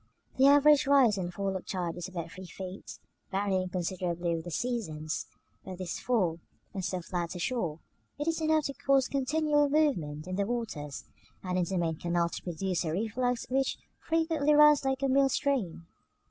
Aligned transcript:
§VI. 0.39 0.43
The 0.43 0.47
average 0.49 0.87
rise 0.87 1.15
and 1.15 1.31
fall 1.31 1.49
of 1.55 1.61
the 1.61 1.61
tide 1.61 1.95
is 1.95 2.07
about 2.07 2.31
three 2.31 2.47
feet 2.47 2.97
(varying 3.29 3.69
considerably 3.69 4.33
with 4.33 4.45
the 4.45 4.49
seasons); 4.49 5.27
but 5.63 5.77
this 5.77 5.99
fall, 5.99 6.39
on 6.73 6.81
so 6.81 7.01
flat 7.01 7.35
a 7.35 7.37
shore, 7.37 7.81
is 8.17 8.41
enough 8.41 8.63
to 8.65 8.73
cause 8.73 9.07
continual 9.07 9.69
movement 9.69 10.25
in 10.25 10.37
the 10.37 10.47
waters, 10.47 11.03
and 11.43 11.55
in 11.59 11.65
the 11.65 11.77
main 11.77 11.97
canals 11.97 12.37
to 12.37 12.41
produce 12.43 12.83
a 12.83 12.91
reflux 12.91 13.45
which 13.51 13.77
frequently 13.99 14.55
runs 14.55 14.83
like 14.83 15.03
a 15.03 15.07
mill 15.07 15.29
stream. 15.29 15.85